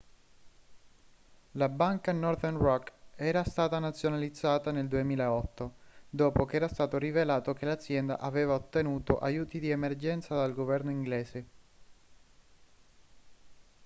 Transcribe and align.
la 1.51 1.69
banca 1.69 2.11
northern 2.11 2.57
rock 2.57 2.91
era 3.17 3.43
stata 3.43 3.77
nazionalizzata 3.77 4.71
nel 4.71 4.87
2008 4.87 5.73
dopo 6.09 6.45
che 6.45 6.55
era 6.55 6.67
stato 6.67 6.97
rivelato 6.97 7.53
che 7.53 7.65
l'azienda 7.65 8.17
aveva 8.17 8.55
ottenuto 8.55 9.19
aiuti 9.19 9.59
di 9.59 9.69
emergenza 9.69 10.33
dal 10.33 10.55
governo 10.55 10.89
inglese 10.89 11.45